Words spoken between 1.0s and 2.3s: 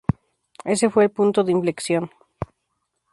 el punto de inflexión.